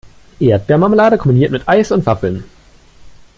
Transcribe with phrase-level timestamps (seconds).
[0.39, 2.43] Erdbeermarmelade kombiniert mit Eis und Waffeln.